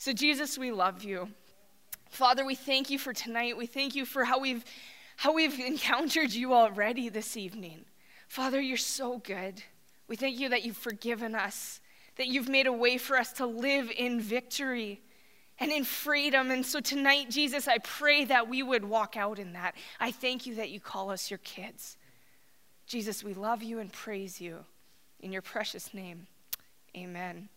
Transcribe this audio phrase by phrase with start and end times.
[0.00, 1.28] So, Jesus, we love you.
[2.08, 3.58] Father, we thank you for tonight.
[3.58, 4.64] We thank you for how we've,
[5.16, 7.84] how we've encountered you already this evening.
[8.26, 9.62] Father, you're so good.
[10.08, 11.82] We thank you that you've forgiven us,
[12.16, 15.02] that you've made a way for us to live in victory
[15.58, 16.50] and in freedom.
[16.50, 19.74] And so tonight, Jesus, I pray that we would walk out in that.
[20.00, 21.98] I thank you that you call us your kids.
[22.86, 24.64] Jesus, we love you and praise you.
[25.20, 26.26] In your precious name,
[26.96, 27.50] amen.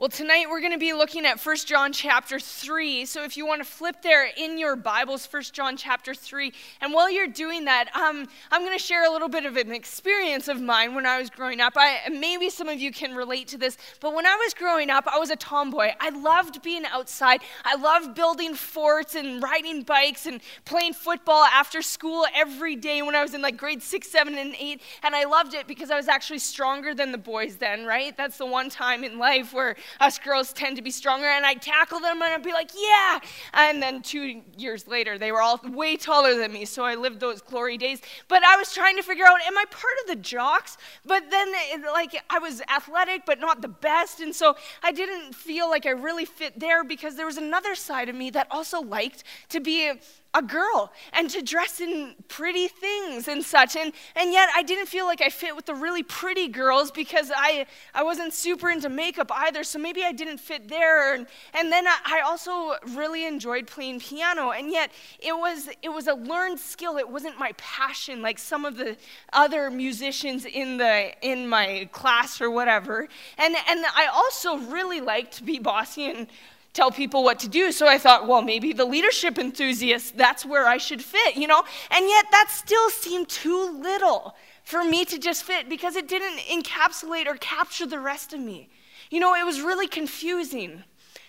[0.00, 3.04] Well, tonight we're going to be looking at 1 John chapter 3.
[3.04, 6.54] So if you want to flip there in your Bibles, 1 John chapter 3.
[6.80, 9.72] And while you're doing that, um, I'm going to share a little bit of an
[9.72, 11.74] experience of mine when I was growing up.
[11.76, 15.06] I, maybe some of you can relate to this, but when I was growing up,
[15.06, 15.90] I was a tomboy.
[16.00, 17.42] I loved being outside.
[17.66, 23.14] I loved building forts and riding bikes and playing football after school every day when
[23.14, 24.80] I was in like grade 6, 7, and 8.
[25.02, 28.16] And I loved it because I was actually stronger than the boys then, right?
[28.16, 31.62] That's the one time in life where us girls tend to be stronger, and I'd
[31.62, 33.18] tackle them and I'd be like, yeah.
[33.54, 37.20] And then two years later, they were all way taller than me, so I lived
[37.20, 38.00] those glory days.
[38.28, 40.76] But I was trying to figure out, am I part of the jocks?
[41.04, 41.52] But then,
[41.92, 45.90] like, I was athletic, but not the best, and so I didn't feel like I
[45.90, 49.92] really fit there because there was another side of me that also liked to be
[50.32, 53.74] a girl and to dress in pretty things and such.
[53.74, 57.32] And, and yet I didn't feel like I fit with the really pretty girls because
[57.34, 59.64] I, I wasn't super into makeup either.
[59.64, 61.14] So maybe I didn't fit there.
[61.14, 64.52] And, and then I, I also really enjoyed playing piano.
[64.52, 66.96] And yet it was, it was a learned skill.
[66.96, 68.96] It wasn't my passion like some of the
[69.32, 73.08] other musicians in, the, in my class or whatever.
[73.36, 76.28] And, and I also really liked to be bossy and
[76.72, 77.72] tell people what to do.
[77.72, 81.62] So I thought, well, maybe the leadership enthusiast, that's where I should fit, you know?
[81.90, 86.38] And yet that still seemed too little for me to just fit because it didn't
[86.38, 88.68] encapsulate or capture the rest of me.
[89.10, 90.84] You know, it was really confusing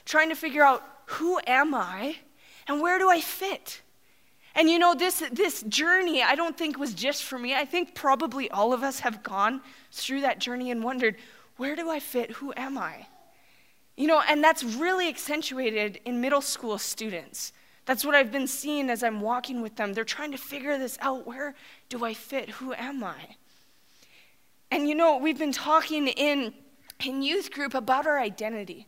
[0.05, 2.17] trying to figure out who am I
[2.67, 3.81] and where do I fit?
[4.53, 7.55] And you know, this, this journey, I don't think was just for me.
[7.55, 11.15] I think probably all of us have gone through that journey and wondered,
[11.57, 12.31] where do I fit?
[12.31, 13.07] Who am I?
[13.97, 17.53] You know, and that's really accentuated in middle school students.
[17.85, 19.93] That's what I've been seeing as I'm walking with them.
[19.93, 21.25] They're trying to figure this out.
[21.27, 21.55] Where
[21.89, 22.49] do I fit?
[22.51, 23.35] Who am I?
[24.69, 26.53] And you know, we've been talking in,
[27.03, 28.87] in youth group about our identity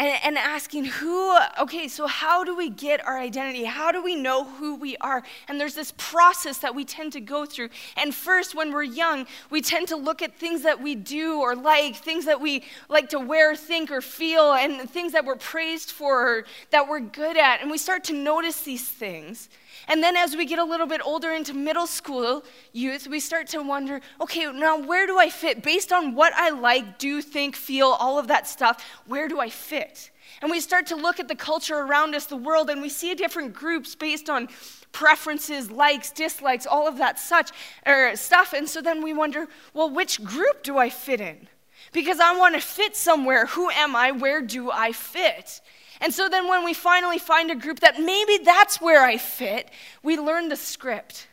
[0.00, 3.64] and, and asking who, okay, so how do we get our identity?
[3.64, 5.22] How do we know who we are?
[5.46, 7.68] And there's this process that we tend to go through.
[7.98, 11.54] And first, when we're young, we tend to look at things that we do or
[11.54, 15.90] like, things that we like to wear, think, or feel, and things that we're praised
[15.90, 17.60] for, that we're good at.
[17.60, 19.50] And we start to notice these things.
[19.90, 23.48] And then as we get a little bit older into middle school youth, we start
[23.48, 25.64] to wonder okay, now where do I fit?
[25.64, 29.50] Based on what I like, do, think, feel, all of that stuff, where do I
[29.50, 30.12] fit?
[30.42, 33.16] And we start to look at the culture around us, the world, and we see
[33.16, 34.48] different groups based on
[34.92, 37.50] preferences, likes, dislikes, all of that such
[37.84, 38.52] or stuff.
[38.52, 41.48] And so then we wonder, well, which group do I fit in?
[41.92, 43.46] Because I want to fit somewhere.
[43.46, 44.12] Who am I?
[44.12, 45.60] Where do I fit?
[46.00, 49.70] And so then when we finally find a group that maybe that's where I fit,
[50.02, 51.28] we learn the script.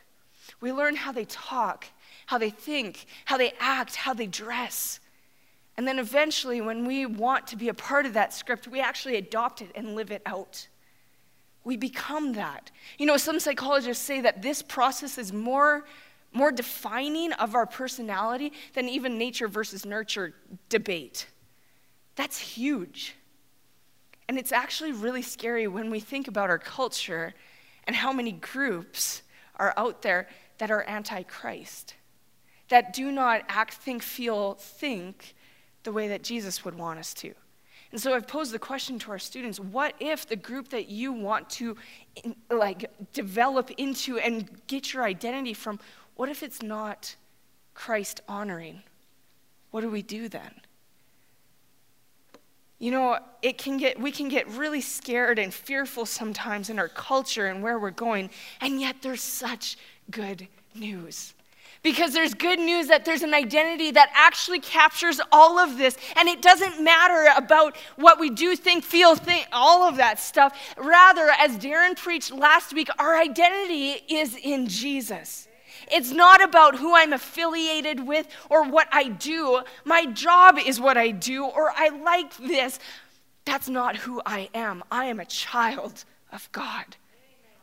[0.59, 1.85] We learn how they talk,
[2.25, 4.99] how they think, how they act, how they dress.
[5.77, 9.15] And then eventually, when we want to be a part of that script, we actually
[9.15, 10.67] adopt it and live it out.
[11.63, 12.71] We become that.
[12.97, 15.85] You know, some psychologists say that this process is more,
[16.33, 20.33] more defining of our personality than even nature versus nurture
[20.69, 21.27] debate.
[22.15, 23.16] That's huge.
[24.27, 27.33] And it's actually really scary when we think about our culture
[27.85, 29.21] and how many groups
[29.55, 30.27] are out there
[30.57, 31.95] that are anti Christ,
[32.69, 35.35] that do not act, think, feel, think
[35.83, 37.33] the way that Jesus would want us to.
[37.91, 41.13] And so I've posed the question to our students what if the group that you
[41.13, 41.77] want to
[42.51, 45.79] like develop into and get your identity from,
[46.15, 47.15] what if it's not
[47.73, 48.83] Christ honoring?
[49.71, 50.51] What do we do then?
[52.79, 56.87] You know, it can get, we can get really scared and fearful sometimes in our
[56.87, 58.29] culture and where we're going,
[58.61, 59.77] and yet there's such
[60.11, 61.33] good news.
[61.83, 65.95] Because there's good news that there's an identity that actually captures all of this.
[66.15, 70.57] And it doesn't matter about what we do, think, feel, think, all of that stuff.
[70.77, 75.46] Rather, as Darren preached last week, our identity is in Jesus.
[75.91, 79.61] It's not about who I'm affiliated with or what I do.
[79.85, 82.79] My job is what I do, or I like this.
[83.45, 84.83] That's not who I am.
[84.91, 86.97] I am a child of God.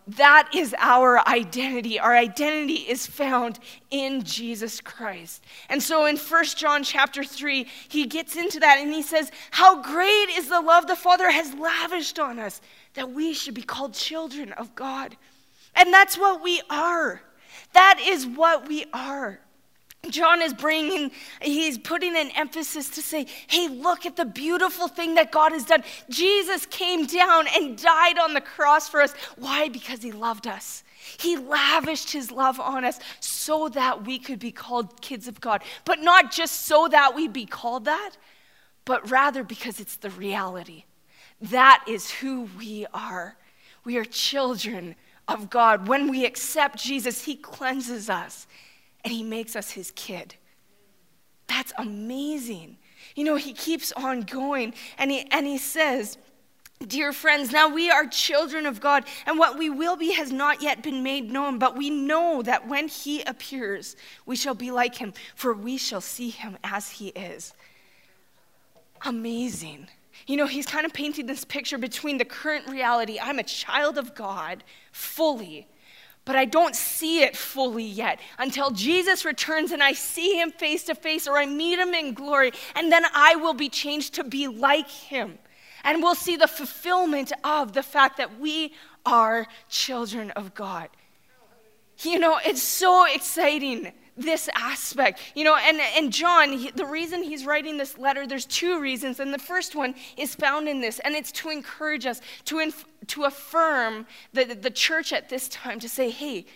[0.07, 1.99] That is our identity.
[1.99, 3.59] Our identity is found
[3.91, 5.43] in Jesus Christ.
[5.71, 9.81] And so in 1 John chapter 3, he gets into that and he says, How
[9.81, 12.61] great is the love the Father has lavished on us
[12.95, 15.17] that we should be called children of God.
[15.75, 17.23] And that's what we are.
[17.75, 19.39] That is what we are.
[20.11, 21.11] John is bringing,
[21.41, 25.65] he's putting an emphasis to say, hey, look at the beautiful thing that God has
[25.65, 25.83] done.
[26.11, 29.13] Jesus came down and died on the cross for us.
[29.37, 29.69] Why?
[29.69, 30.85] Because he loved us.
[31.19, 35.63] He lavished his love on us so that we could be called kids of God.
[35.85, 38.13] But not just so that we be called that,
[38.85, 40.85] but rather because it's the reality.
[41.41, 43.37] That is who we are.
[43.85, 44.97] We are children
[45.29, 45.89] of God.
[45.89, 48.47] When we accept Jesus, he cleanses us
[49.05, 50.35] and he makes us his kid.
[51.47, 52.79] That's amazing.
[53.15, 56.19] You know, he keeps on going and he, and he says,
[56.87, 60.61] Dear friends, now we are children of God, and what we will be has not
[60.61, 64.97] yet been made known, but we know that when he appears, we shall be like
[64.97, 67.55] him, for we shall see him as he is.
[69.03, 69.87] Amazing.
[70.27, 73.99] You know, he's kind of painting this picture between the current reality I'm a child
[73.99, 75.67] of God fully,
[76.25, 80.85] but I don't see it fully yet until Jesus returns and I see him face
[80.85, 84.25] to face or I meet him in glory, and then I will be changed to
[84.25, 85.39] be like him.
[85.83, 88.73] And we'll see the fulfillment of the fact that we
[89.05, 90.89] are children of God.
[91.99, 95.21] You know, it's so exciting this aspect.
[95.35, 99.21] You know, and, and John, he, the reason he's writing this letter, there's two reasons.
[99.21, 102.87] And the first one is found in this, and it's to encourage us, to, inf-
[103.09, 106.47] to affirm the, the church at this time, to say, hey,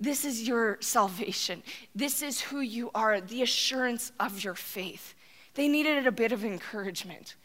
[0.00, 1.62] this is your salvation.
[1.94, 5.14] This is who you are, the assurance of your faith.
[5.54, 7.36] They needed a bit of encouragement.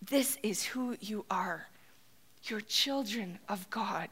[0.00, 1.68] This is who you are.
[2.44, 4.08] You're children of God.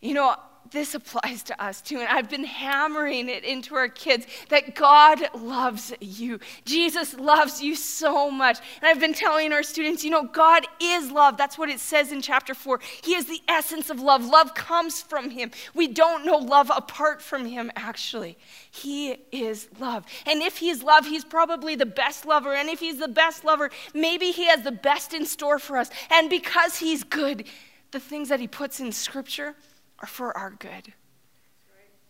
[0.00, 0.36] You know,
[0.70, 1.98] this applies to us too.
[1.98, 6.40] And I've been hammering it into our kids that God loves you.
[6.64, 8.58] Jesus loves you so much.
[8.80, 11.36] And I've been telling our students, you know, God is love.
[11.36, 12.80] That's what it says in chapter four.
[13.02, 14.24] He is the essence of love.
[14.24, 15.50] Love comes from Him.
[15.74, 18.36] We don't know love apart from Him, actually.
[18.70, 20.04] He is love.
[20.26, 22.54] And if He's love, He's probably the best lover.
[22.54, 25.90] And if He's the best lover, maybe He has the best in store for us.
[26.10, 27.44] And because He's good,
[27.90, 29.54] the things that He puts in Scripture,
[30.00, 30.92] are for our good.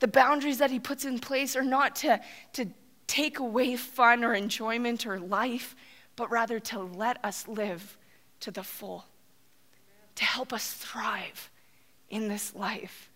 [0.00, 2.20] The boundaries that he puts in place are not to,
[2.54, 2.66] to
[3.06, 5.74] take away fun or enjoyment or life,
[6.16, 7.96] but rather to let us live
[8.40, 9.06] to the full,
[10.16, 11.50] to help us thrive
[12.10, 13.10] in this life.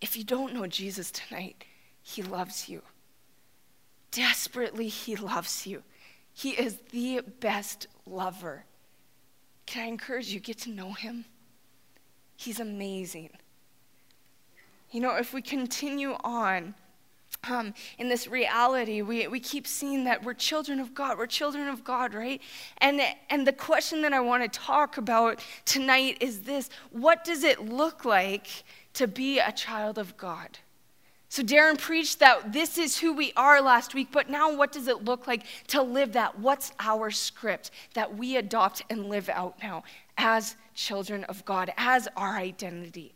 [0.00, 1.64] If you don't know Jesus tonight,
[2.02, 2.82] he loves you.
[4.10, 5.82] Desperately, he loves you.
[6.34, 8.64] He is the best lover.
[9.66, 11.24] Can I encourage you, get to know him?
[12.36, 13.30] He's amazing.
[14.92, 16.74] You know, if we continue on
[17.48, 21.18] um, in this reality, we, we keep seeing that we're children of God.
[21.18, 22.40] We're children of God, right?
[22.78, 23.00] And,
[23.30, 27.60] and the question that I want to talk about tonight is this What does it
[27.60, 28.48] look like
[28.94, 30.58] to be a child of God?
[31.30, 34.86] So, Darren preached that this is who we are last week, but now what does
[34.86, 36.38] it look like to live that?
[36.38, 39.82] What's our script that we adopt and live out now
[40.18, 43.14] as children of God, as our identity?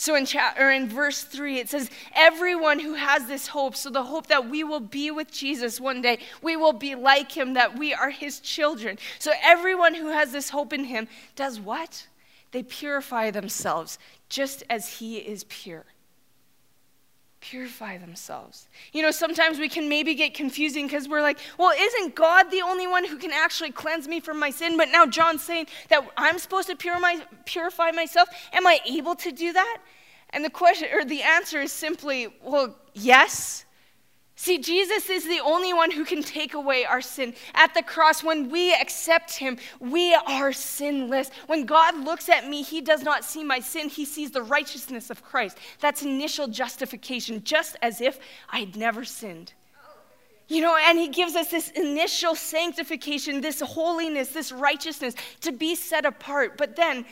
[0.00, 3.90] So in, cha- or in verse 3, it says, Everyone who has this hope, so
[3.90, 7.54] the hope that we will be with Jesus one day, we will be like him,
[7.54, 8.96] that we are his children.
[9.18, 12.06] So everyone who has this hope in him does what?
[12.52, 15.84] They purify themselves just as he is pure.
[17.40, 18.68] Purify themselves.
[18.92, 22.62] You know, sometimes we can maybe get confusing because we're like, well, isn't God the
[22.62, 24.76] only one who can actually cleanse me from my sin?
[24.76, 26.76] But now John's saying that I'm supposed to
[27.44, 28.28] purify myself.
[28.52, 29.78] Am I able to do that?
[30.30, 33.64] And the question or the answer is simply, well, yes.
[34.34, 37.34] See, Jesus is the only one who can take away our sin.
[37.54, 41.30] At the cross, when we accept him, we are sinless.
[41.48, 45.10] When God looks at me, he does not see my sin, he sees the righteousness
[45.10, 45.58] of Christ.
[45.80, 49.54] That's initial justification, just as if I had never sinned.
[50.46, 55.74] You know, and he gives us this initial sanctification, this holiness, this righteousness to be
[55.74, 56.56] set apart.
[56.56, 57.04] But then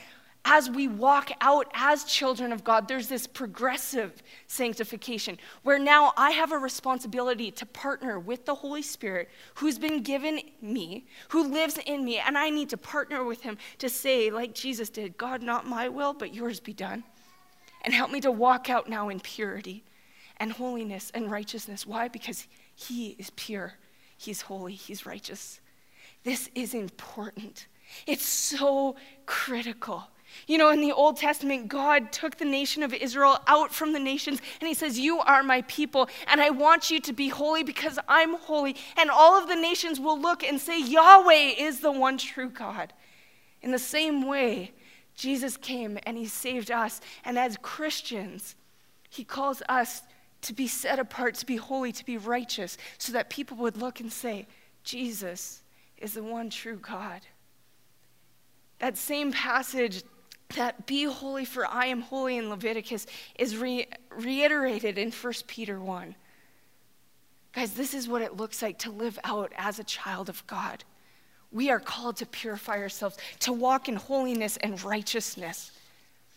[0.49, 6.31] as we walk out as children of God, there's this progressive sanctification where now I
[6.31, 11.81] have a responsibility to partner with the Holy Spirit who's been given me, who lives
[11.85, 15.43] in me, and I need to partner with him to say, like Jesus did, God,
[15.43, 17.03] not my will, but yours be done.
[17.85, 19.83] And help me to walk out now in purity
[20.37, 21.85] and holiness and righteousness.
[21.85, 22.07] Why?
[22.07, 23.75] Because he is pure,
[24.17, 25.61] he's holy, he's righteous.
[26.23, 27.67] This is important.
[28.07, 28.95] It's so
[29.27, 30.09] critical
[30.47, 33.99] You know, in the Old Testament, God took the nation of Israel out from the
[33.99, 37.63] nations and he says, You are my people, and I want you to be holy
[37.63, 38.77] because I'm holy.
[38.97, 42.93] And all of the nations will look and say, Yahweh is the one true God.
[43.63, 44.73] In the same way,
[45.15, 47.01] Jesus came and he saved us.
[47.25, 48.55] And as Christians,
[49.09, 50.03] he calls us
[50.43, 54.01] to be set apart, to be holy, to be righteous, so that people would look
[54.01, 54.47] and say,
[54.85, 55.63] Jesus
[55.99, 57.23] is the one true God.
[58.79, 60.05] That same passage
[60.55, 63.07] that be holy for I am holy in Leviticus
[63.39, 66.15] is re- reiterated in 1 Peter 1.
[67.53, 70.85] Guys, this is what it looks like to live out as a child of God.
[71.51, 75.73] We are called to purify ourselves, to walk in holiness and righteousness.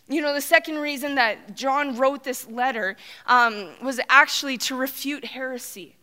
[0.08, 5.24] You know, the second reason that John wrote this letter um, was actually to refute
[5.24, 5.94] heresy.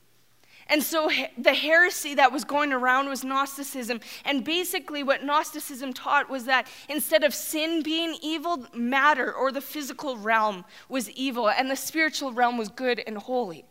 [0.69, 4.01] And so the heresy that was going around was Gnosticism.
[4.25, 9.61] And basically, what Gnosticism taught was that instead of sin being evil, matter or the
[9.61, 13.65] physical realm was evil, and the spiritual realm was good and holy.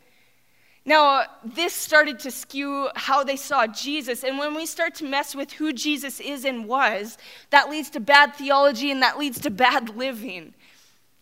[0.87, 4.23] Now, uh, this started to skew how they saw Jesus.
[4.23, 7.19] And when we start to mess with who Jesus is and was,
[7.51, 10.55] that leads to bad theology and that leads to bad living.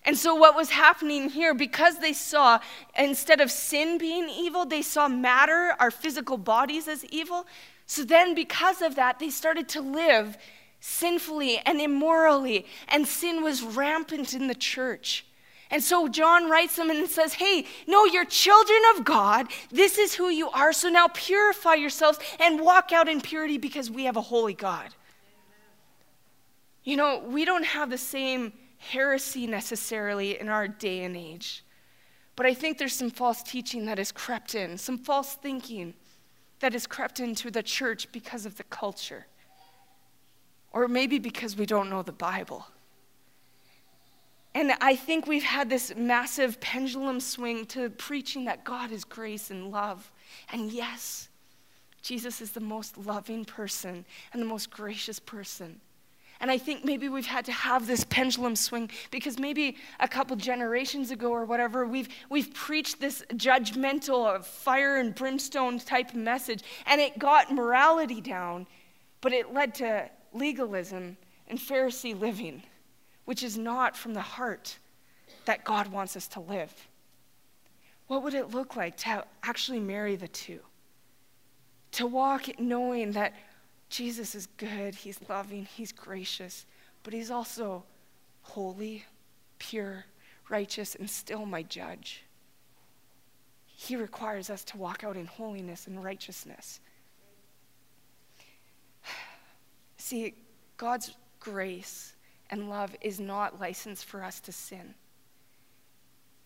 [0.05, 2.59] And so, what was happening here, because they saw,
[2.99, 7.47] instead of sin being evil, they saw matter, our physical bodies, as evil.
[7.87, 10.37] So then, because of that, they started to live
[10.81, 15.25] sinfully and immorally, and sin was rampant in the church.
[15.71, 19.47] And so John writes them and says, Hey, no, you're children of God.
[19.71, 20.73] This is who you are.
[20.75, 24.95] So now purify yourselves and walk out in purity because we have a holy God.
[26.85, 28.53] You know, we don't have the same
[28.91, 31.65] heresy necessarily in our day and age.
[32.37, 35.95] But I think there's some false teaching that has crept in, some false thinking
[36.61, 39.27] that has crept into the church because of the culture.
[40.73, 42.67] Or maybe because we don't know the Bible.
[44.55, 49.51] And I think we've had this massive pendulum swing to preaching that God is grace
[49.51, 50.11] and love.
[50.53, 51.29] And yes,
[52.03, 55.81] Jesus is the most loving person and the most gracious person.
[56.45, 60.37] And I think maybe we've had to have this pendulum swing because maybe a couple
[60.37, 66.63] generations ago or whatever, we've, we've preached this judgmental uh, fire and brimstone type message,
[66.85, 68.67] and it got morality down,
[69.23, 71.17] but it led to legalism
[71.49, 72.63] and Pharisee living
[73.25, 74.79] which is not from the heart
[75.47, 76.89] that God wants us to live.
[78.09, 80.61] What would it look like to actually marry the two?
[81.93, 83.33] To walk knowing that
[83.89, 86.67] Jesus is good, He's loving, He's gracious,
[87.03, 87.85] but He's also
[88.43, 89.05] holy,
[89.59, 90.05] pure,
[90.49, 92.25] righteous, and still my judge.
[93.67, 96.81] He requires us to walk out in holiness and righteousness.
[99.97, 100.35] See,
[100.77, 102.15] God's grace
[102.51, 104.95] and love is not license for us to sin.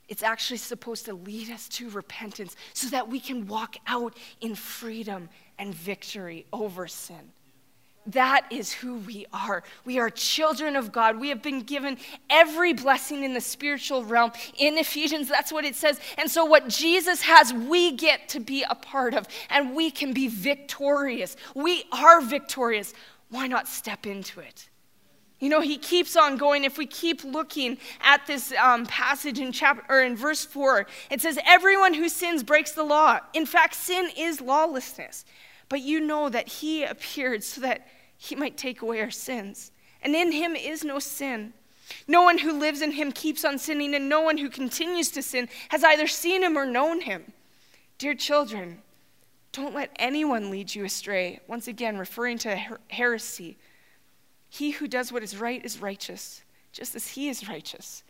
[0.08, 4.54] It's actually supposed to lead us to repentance so that we can walk out in
[4.54, 7.32] freedom and victory over sin.
[8.08, 9.62] That is who we are.
[9.84, 11.20] We are children of God.
[11.20, 11.98] We have been given
[12.30, 14.32] every blessing in the spiritual realm.
[14.56, 16.00] In Ephesians, that's what it says.
[16.16, 20.14] And so, what Jesus has, we get to be a part of, and we can
[20.14, 21.36] be victorious.
[21.54, 22.94] We are victorious.
[23.28, 24.70] Why not step into it?
[25.40, 26.64] You know, he keeps on going.
[26.64, 31.21] If we keep looking at this um, passage in chapter or in verse four, it
[31.21, 33.21] says, "Everyone who sins breaks the law.
[33.35, 35.25] In fact, sin is lawlessness.
[35.68, 39.71] But you know that he appeared so that he might take away our sins,
[40.02, 41.52] and in him is no sin.
[42.07, 45.23] No one who lives in him keeps on sinning, and no one who continues to
[45.23, 47.33] sin has either seen him or known him.
[47.97, 48.83] Dear children,
[49.52, 51.40] don't let anyone lead you astray.
[51.47, 53.57] Once again, referring to her- heresy."
[54.49, 58.02] He who does what is right is righteous, just as he is righteous.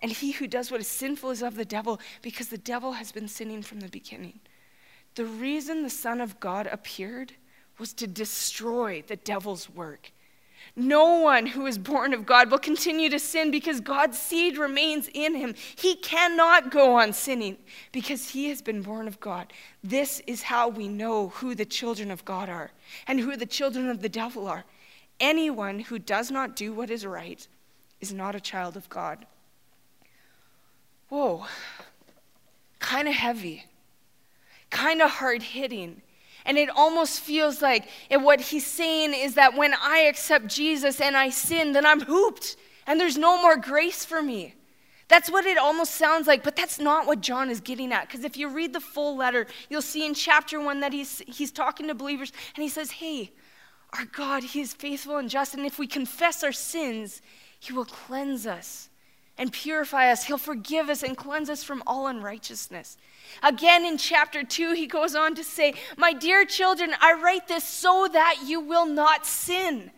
[0.00, 3.12] And he who does what is sinful is of the devil, because the devil has
[3.12, 4.40] been sinning from the beginning.
[5.14, 7.32] The reason the Son of God appeared
[7.78, 10.12] was to destroy the devil's work.
[10.76, 15.08] No one who is born of God will continue to sin because God's seed remains
[15.12, 15.54] in him.
[15.76, 17.56] He cannot go on sinning
[17.92, 19.52] because he has been born of God.
[19.82, 22.70] This is how we know who the children of God are
[23.06, 24.64] and who the children of the devil are.
[25.20, 27.46] Anyone who does not do what is right
[28.00, 29.26] is not a child of God.
[31.08, 31.44] Whoa,
[32.78, 33.66] kind of heavy,
[34.70, 36.02] kind of hard hitting.
[36.46, 41.16] And it almost feels like what he's saying is that when I accept Jesus and
[41.16, 44.54] I sin, then I'm hooped and there's no more grace for me.
[45.08, 48.06] That's what it almost sounds like, but that's not what John is getting at.
[48.06, 51.50] Because if you read the full letter, you'll see in chapter one that he's, he's
[51.50, 53.32] talking to believers and he says, Hey,
[53.92, 55.54] our God, He is faithful and just.
[55.54, 57.22] And if we confess our sins,
[57.58, 58.88] He will cleanse us
[59.40, 60.24] and purify us.
[60.24, 62.98] He'll forgive us and cleanse us from all unrighteousness.
[63.42, 67.64] Again, in chapter 2, he goes on to say, My dear children, I write this
[67.64, 69.90] so that you will not sin.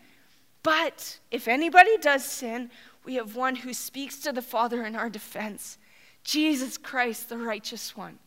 [0.63, 2.71] But if anybody does sin,
[3.03, 5.77] we have one who speaks to the Father in our defense
[6.23, 8.17] Jesus Christ, the righteous one.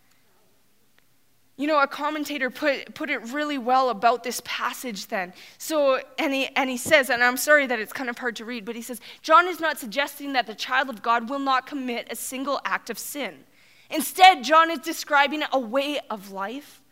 [1.59, 5.33] You know, a commentator put, put it really well about this passage then.
[5.57, 8.45] So, and he, and he says, and I'm sorry that it's kind of hard to
[8.45, 11.67] read, but he says, John is not suggesting that the child of God will not
[11.67, 13.45] commit a single act of sin.
[13.91, 16.83] Instead, John is describing a way of life,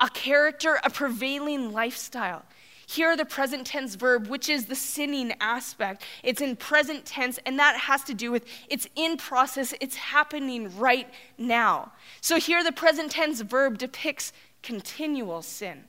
[0.00, 2.44] a character, a prevailing lifestyle.
[2.90, 7.58] Here, the present tense verb, which is the sinning aspect, it's in present tense, and
[7.58, 11.92] that has to do with it's in process, it's happening right now.
[12.22, 15.84] So here, the present tense verb depicts continual sin,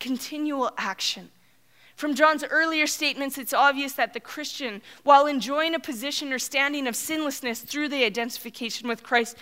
[0.00, 1.30] continual action.
[1.94, 6.88] From John's earlier statements, it's obvious that the Christian, while enjoying a position or standing
[6.88, 9.36] of sinlessness through the identification with Christ,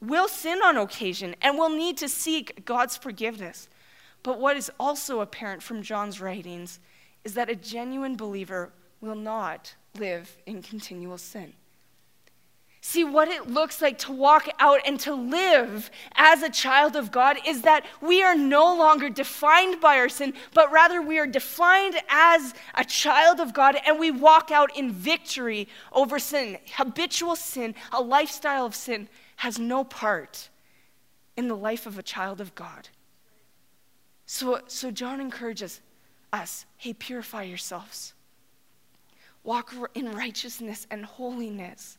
[0.00, 3.68] will sin on occasion and will need to seek God's forgiveness.
[4.24, 6.80] But what is also apparent from John's writings
[7.22, 11.52] is that a genuine believer will not live in continual sin.
[12.80, 17.10] See, what it looks like to walk out and to live as a child of
[17.10, 21.26] God is that we are no longer defined by our sin, but rather we are
[21.26, 26.58] defined as a child of God and we walk out in victory over sin.
[26.76, 30.50] Habitual sin, a lifestyle of sin, has no part
[31.36, 32.88] in the life of a child of God.
[34.26, 35.80] So, so John encourages
[36.32, 38.14] us hey, purify yourselves,
[39.42, 41.98] walk in righteousness and holiness.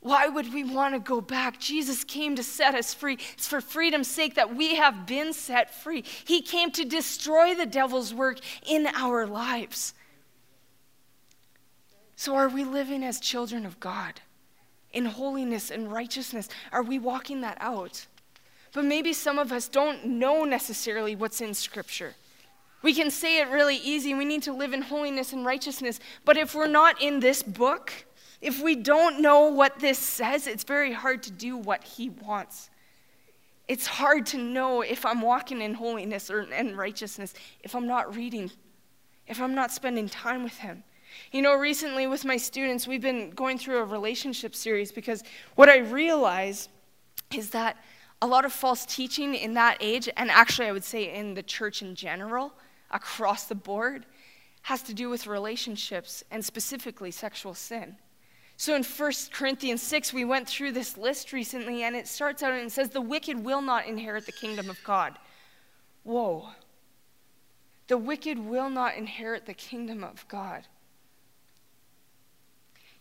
[0.00, 1.58] Why would we want to go back?
[1.58, 3.16] Jesus came to set us free.
[3.32, 6.04] It's for freedom's sake that we have been set free.
[6.26, 9.94] He came to destroy the devil's work in our lives.
[12.16, 14.20] So, are we living as children of God
[14.92, 16.48] in holiness and righteousness?
[16.70, 18.06] Are we walking that out?
[18.74, 22.14] But maybe some of us don't know necessarily what's in Scripture.
[22.82, 24.12] We can say it really easy.
[24.12, 26.00] We need to live in holiness and righteousness.
[26.26, 27.92] But if we're not in this book,
[28.42, 32.68] if we don't know what this says, it's very hard to do what He wants.
[33.68, 38.14] It's hard to know if I'm walking in holiness or in righteousness if I'm not
[38.14, 38.50] reading,
[39.26, 40.82] if I'm not spending time with Him.
[41.30, 45.22] You know, recently with my students, we've been going through a relationship series because
[45.54, 46.68] what I realize
[47.32, 47.76] is that
[48.24, 51.42] a lot of false teaching in that age, and actually I would say in the
[51.42, 52.54] church in general,
[52.90, 54.06] across the board,
[54.62, 57.96] has to do with relationships and specifically sexual sin.
[58.56, 62.54] So in 1 Corinthians 6, we went through this list recently, and it starts out
[62.54, 65.18] and says, The wicked will not inherit the kingdom of God.
[66.02, 66.48] Whoa.
[67.88, 70.66] The wicked will not inherit the kingdom of God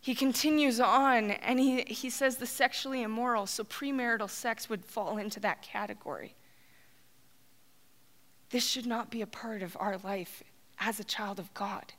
[0.03, 5.17] he continues on and he, he says the sexually immoral, so premarital sex would fall
[5.17, 6.35] into that category.
[8.49, 10.43] This should not be a part of our life
[10.77, 11.93] as a child of God.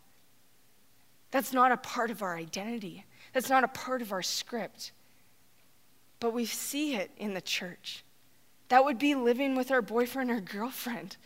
[1.30, 4.92] That's not a part of our identity, that's not a part of our script.
[6.20, 8.04] But we see it in the church.
[8.68, 11.16] That would be living with our boyfriend or girlfriend.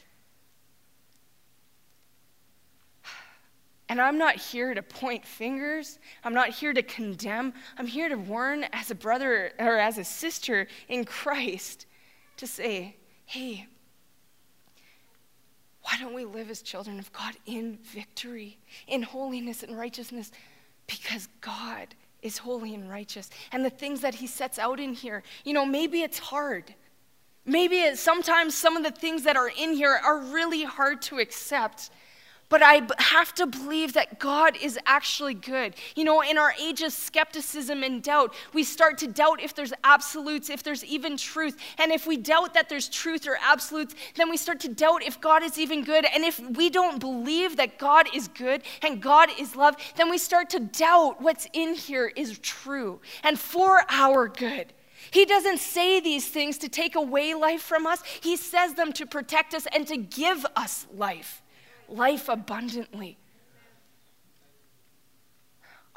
[3.89, 5.99] And I'm not here to point fingers.
[6.23, 7.55] I'm not here to condemn.
[7.79, 11.87] I'm here to warn as a brother or as a sister in Christ
[12.37, 13.67] to say, hey,
[15.83, 20.31] why don't we live as children of God in victory, in holiness and righteousness?
[20.87, 23.31] Because God is holy and righteous.
[23.53, 26.75] And the things that He sets out in here, you know, maybe it's hard.
[27.47, 31.19] Maybe it, sometimes some of the things that are in here are really hard to
[31.21, 31.89] accept.
[32.49, 35.75] But I have to believe that God is actually good.
[35.95, 39.75] You know, in our age of skepticism and doubt, we start to doubt if there's
[39.85, 41.59] absolutes, if there's even truth.
[41.77, 45.21] And if we doubt that there's truth or absolutes, then we start to doubt if
[45.21, 46.07] God is even good.
[46.07, 50.17] And if we don't believe that God is good and God is love, then we
[50.17, 54.73] start to doubt what's in here is true and for our good.
[55.11, 59.07] He doesn't say these things to take away life from us, He says them to
[59.07, 61.43] protect us and to give us life
[61.89, 63.19] life abundantly.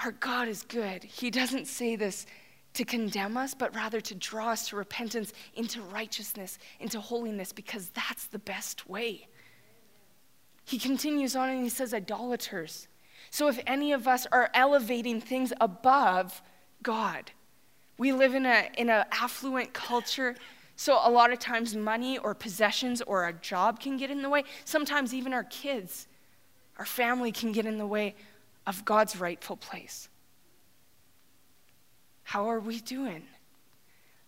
[0.04, 1.04] Our God is good.
[1.04, 2.25] He doesn't say this
[2.73, 7.89] to condemn us, but rather to draw us to repentance, into righteousness, into holiness, because
[7.89, 9.27] that's the best way.
[10.63, 12.88] He continues on and he says, idolaters.
[13.30, 16.41] So if any of us are elevating things above
[16.82, 17.32] God,
[17.97, 20.36] we live in an in a affluent culture
[20.82, 24.30] so, a lot of times, money or possessions or a job can get in the
[24.30, 24.46] way.
[24.65, 26.08] Sometimes, even our kids,
[26.80, 28.15] our family can get in the way
[28.65, 30.10] of God's rightful place.
[32.24, 33.22] How are we doing?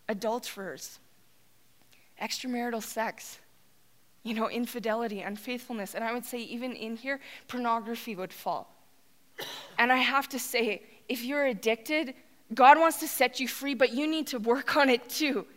[0.07, 0.99] Adulterers,
[2.21, 3.39] extramarital sex,
[4.21, 5.95] you know, infidelity, unfaithfulness.
[5.95, 8.71] And I would say, even in here, pornography would fall.
[9.79, 12.13] And I have to say, if you're addicted,
[12.53, 15.47] God wants to set you free, but you need to work on it too.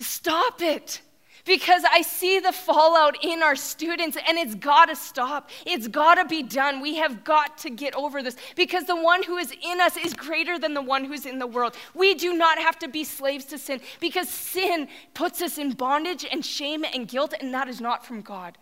[0.00, 1.00] Stop it
[1.48, 5.50] because I see the fallout in our students and it's got to stop.
[5.66, 6.80] It's got to be done.
[6.80, 10.14] We have got to get over this because the one who is in us is
[10.14, 11.74] greater than the one who's in the world.
[11.94, 16.24] We do not have to be slaves to sin because sin puts us in bondage
[16.30, 18.58] and shame and guilt, and that is not from God.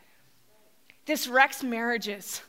[1.07, 2.41] This wrecks marriages,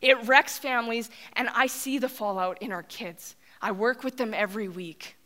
[0.00, 3.36] it wrecks families, and I see the fallout in our kids.
[3.60, 5.17] I work with them every week.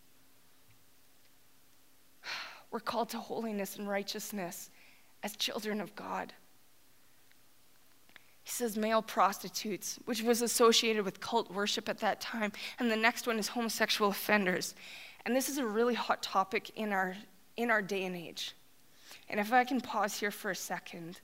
[2.72, 4.70] We're called to holiness and righteousness
[5.22, 6.32] as children of God.
[8.42, 12.50] He says male prostitutes, which was associated with cult worship at that time.
[12.78, 14.74] And the next one is homosexual offenders.
[15.24, 17.14] And this is a really hot topic in our,
[17.56, 18.54] in our day and age.
[19.28, 21.20] And if I can pause here for a second.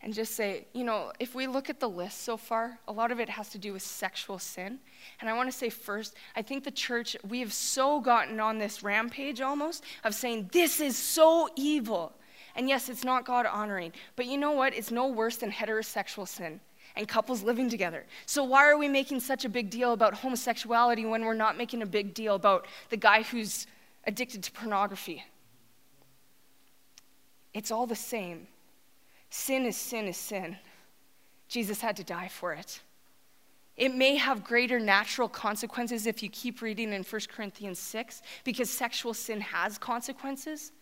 [0.00, 3.10] And just say, you know, if we look at the list so far, a lot
[3.10, 4.78] of it has to do with sexual sin.
[5.20, 8.58] And I want to say first, I think the church, we have so gotten on
[8.58, 12.12] this rampage almost of saying, this is so evil.
[12.54, 13.92] And yes, it's not God honoring.
[14.14, 14.72] But you know what?
[14.74, 16.60] It's no worse than heterosexual sin
[16.96, 18.04] and couples living together.
[18.26, 21.82] So why are we making such a big deal about homosexuality when we're not making
[21.82, 23.66] a big deal about the guy who's
[24.04, 25.24] addicted to pornography?
[27.52, 28.46] It's all the same.
[29.30, 30.56] Sin is sin is sin.
[31.48, 32.80] Jesus had to die for it.
[33.76, 38.68] It may have greater natural consequences if you keep reading in 1 Corinthians 6, because
[38.68, 40.72] sexual sin has consequences.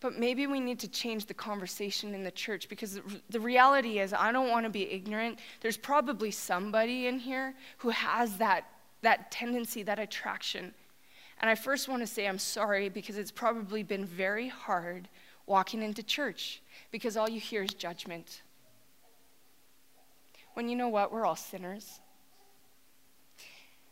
[0.00, 3.00] But maybe we need to change the conversation in the church because
[3.30, 5.38] the reality is, I don't want to be ignorant.
[5.60, 8.64] There's probably somebody in here who has that,
[9.00, 10.74] that tendency, that attraction.
[11.44, 15.10] And I first want to say I'm sorry because it's probably been very hard
[15.44, 18.40] walking into church because all you hear is judgment.
[20.54, 21.12] When you know what?
[21.12, 22.00] We're all sinners.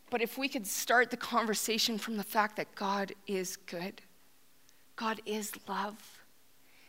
[0.09, 4.01] But if we could start the conversation from the fact that God is good,
[4.95, 6.23] God is love,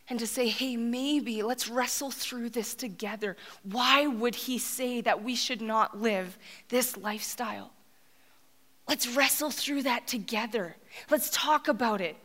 [0.09, 3.37] and to say, hey, maybe let's wrestle through this together.
[3.65, 6.39] Why would He say that we should not live
[6.71, 7.71] this lifestyle?
[8.89, 10.77] Let's wrestle through that together.
[11.11, 12.17] Let's talk about it.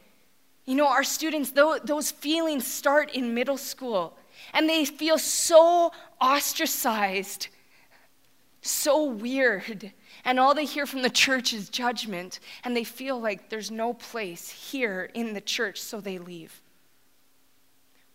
[0.66, 4.16] You know, our students, those feelings start in middle school,
[4.54, 5.92] and they feel so
[6.22, 7.48] ostracized,
[8.62, 9.92] so weird.
[10.26, 13.94] And all they hear from the church is judgment, and they feel like there's no
[13.94, 16.62] place here in the church, so they leave.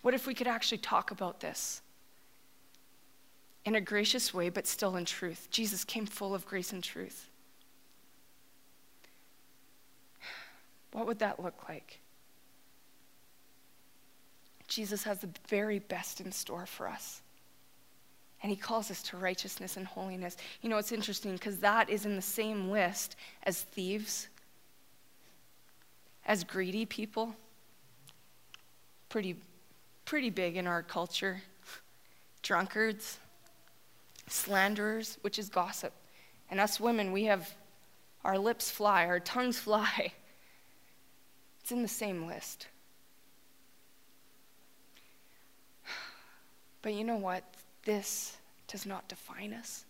[0.03, 1.81] What if we could actually talk about this?
[3.65, 5.49] In a gracious way, but still in truth.
[5.51, 7.31] Jesus came full of grace and truth.
[10.95, 11.99] What would that look like?
[14.69, 17.21] Jesus has the very best in store for us.
[18.41, 20.37] And he calls us to righteousness and holiness.
[20.63, 24.29] You know, it's interesting because that is in the same list as thieves,
[26.27, 27.35] as greedy people.
[29.09, 29.35] Pretty,
[30.05, 31.43] pretty big in our culture.
[32.43, 33.19] Drunkards,
[34.29, 35.93] slanderers, which is gossip.
[36.53, 37.53] And us women, we have
[38.25, 40.13] our lips fly, our tongues fly.
[41.65, 42.67] It's in the same list.
[46.83, 47.43] But you know what?
[47.87, 48.37] This
[48.69, 49.87] does not define us.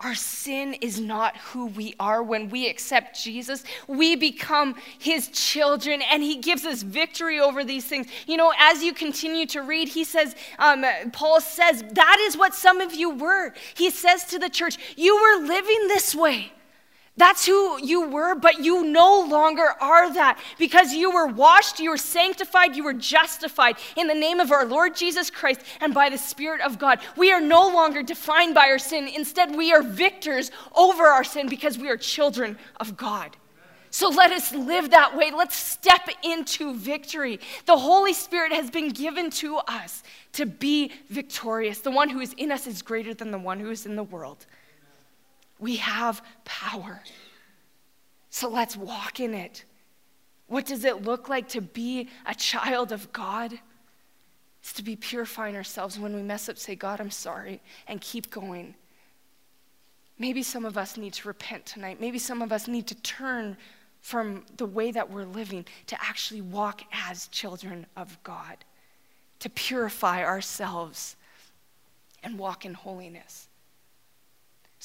[0.00, 3.64] Our sin is not who we are when we accept Jesus.
[3.86, 8.06] We become his children and he gives us victory over these things.
[8.26, 12.54] You know, as you continue to read, he says, um, Paul says, that is what
[12.54, 13.54] some of you were.
[13.74, 16.52] He says to the church, you were living this way.
[17.18, 21.88] That's who you were, but you no longer are that because you were washed, you
[21.90, 26.10] were sanctified, you were justified in the name of our Lord Jesus Christ and by
[26.10, 27.00] the Spirit of God.
[27.16, 29.08] We are no longer defined by our sin.
[29.08, 33.34] Instead, we are victors over our sin because we are children of God.
[33.90, 35.30] So let us live that way.
[35.30, 37.40] Let's step into victory.
[37.64, 40.02] The Holy Spirit has been given to us
[40.32, 41.78] to be victorious.
[41.78, 44.02] The one who is in us is greater than the one who is in the
[44.02, 44.44] world.
[45.58, 47.00] We have power.
[48.30, 49.64] So let's walk in it.
[50.48, 53.58] What does it look like to be a child of God?
[54.60, 55.98] It's to be purifying ourselves.
[55.98, 58.74] When we mess up, say, God, I'm sorry, and keep going.
[60.18, 62.00] Maybe some of us need to repent tonight.
[62.00, 63.56] Maybe some of us need to turn
[64.00, 68.58] from the way that we're living to actually walk as children of God,
[69.40, 71.16] to purify ourselves
[72.22, 73.48] and walk in holiness.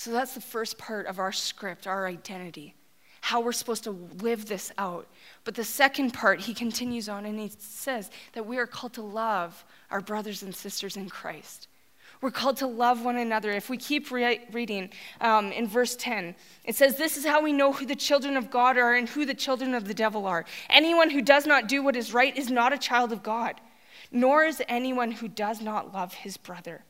[0.03, 2.73] So that's the first part of our script, our identity,
[3.21, 5.07] how we're supposed to live this out.
[5.43, 9.03] But the second part, he continues on and he says that we are called to
[9.03, 11.67] love our brothers and sisters in Christ.
[12.19, 13.51] We're called to love one another.
[13.51, 14.89] If we keep re- reading
[15.21, 16.33] um, in verse 10,
[16.63, 19.23] it says, This is how we know who the children of God are and who
[19.23, 20.45] the children of the devil are.
[20.71, 23.61] Anyone who does not do what is right is not a child of God,
[24.11, 26.85] nor is anyone who does not love his brother.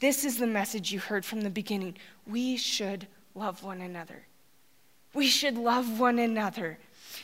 [0.00, 1.96] This is the message you heard from the beginning.
[2.26, 4.26] We should love one another.
[5.14, 6.78] We should love one another.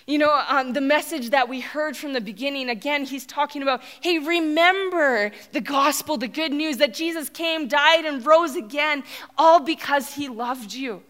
[0.07, 3.83] You know, um, the message that we heard from the beginning, again, he's talking about
[4.01, 9.05] hey, remember the gospel, the good news that Jesus came, died, and rose again,
[9.39, 11.03] all because he loved you.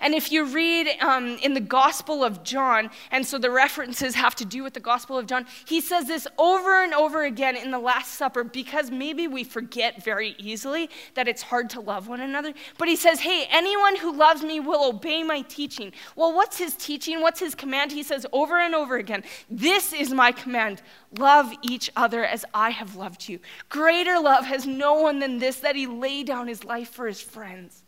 [0.00, 4.34] And if you read um, in the Gospel of John, and so the references have
[4.36, 7.70] to do with the Gospel of John, he says this over and over again in
[7.70, 12.20] the Last Supper because maybe we forget very easily that it's hard to love one
[12.20, 12.54] another.
[12.78, 15.92] But he says, Hey, anyone who loves me will obey my teaching.
[16.16, 17.20] Well, what's his teaching?
[17.20, 17.92] What's his command?
[17.92, 20.82] He says over and over again, This is my command
[21.18, 23.40] love each other as I have loved you.
[23.68, 27.20] Greater love has no one than this, that he lay down his life for his
[27.20, 27.79] friends.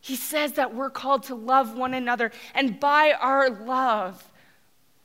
[0.00, 4.30] He says that we're called to love one another, and by our love,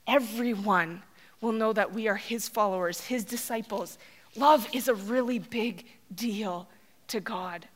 [0.08, 1.02] everyone
[1.42, 3.98] will know that we are His followers, His disciples.
[4.36, 6.68] Love is a really big deal
[7.08, 7.68] to God.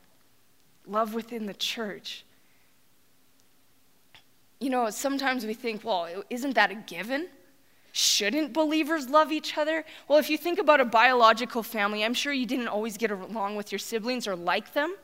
[0.88, 2.24] Love within the church.
[4.60, 7.28] You know, sometimes we think, well, isn't that a given?
[7.92, 9.84] Shouldn't believers love each other?
[10.08, 13.56] Well, if you think about a biological family, I'm sure you didn't always get along
[13.56, 14.96] with your siblings or like them.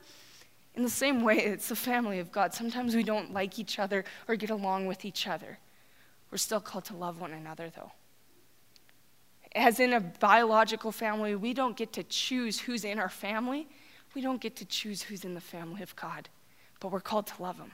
[0.76, 2.54] In the same way, it's the family of God.
[2.54, 5.60] Sometimes we don't like each other or get along with each other.
[6.32, 7.92] We're still called to love one another, though.
[9.56, 13.68] As in a biological family, we don't get to choose who's in our family.
[14.16, 16.30] We don't get to choose who's in the family of God,
[16.80, 17.72] but we're called to love them.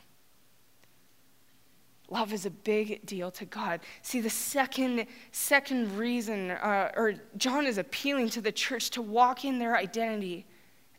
[2.09, 3.81] Love is a big deal to God.
[4.01, 9.45] See, the second, second reason, uh, or John is appealing to the church to walk
[9.45, 10.47] in their identity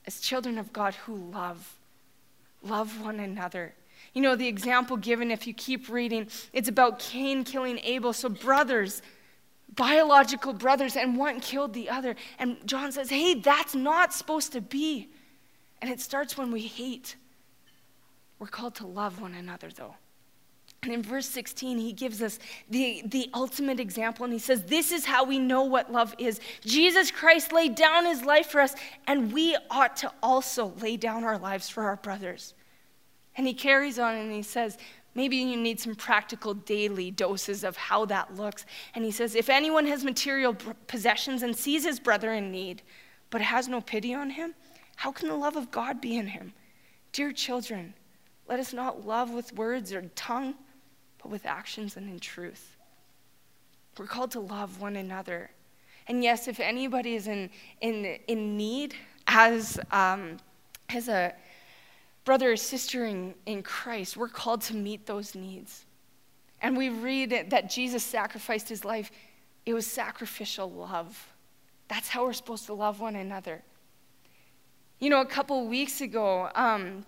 [0.06, 1.79] as children of God who love.
[2.62, 3.74] Love one another.
[4.12, 8.12] You know, the example given, if you keep reading, it's about Cain killing Abel.
[8.12, 9.02] So, brothers,
[9.74, 12.16] biological brothers, and one killed the other.
[12.38, 15.10] And John says, hey, that's not supposed to be.
[15.80, 17.16] And it starts when we hate.
[18.38, 19.94] We're called to love one another, though.
[20.82, 22.38] And in verse 16, he gives us
[22.70, 26.40] the, the ultimate example, and he says, This is how we know what love is.
[26.64, 28.74] Jesus Christ laid down his life for us,
[29.06, 32.54] and we ought to also lay down our lives for our brothers.
[33.36, 34.78] And he carries on and he says,
[35.14, 38.64] Maybe you need some practical daily doses of how that looks.
[38.94, 42.82] And he says, If anyone has material possessions and sees his brother in need,
[43.28, 44.54] but has no pity on him,
[44.96, 46.54] how can the love of God be in him?
[47.12, 47.94] Dear children,
[48.48, 50.54] let us not love with words or tongue
[51.22, 52.76] but with actions and in truth.
[53.98, 55.50] We're called to love one another.
[56.06, 58.94] And yes, if anybody is in, in, in need
[59.26, 60.38] as, um,
[60.88, 61.34] as a
[62.24, 65.84] brother or sister in, in Christ, we're called to meet those needs.
[66.62, 69.10] And we read that Jesus sacrificed his life.
[69.66, 71.32] It was sacrificial love.
[71.88, 73.62] That's how we're supposed to love one another.
[74.98, 77.04] You know, a couple weeks ago, um,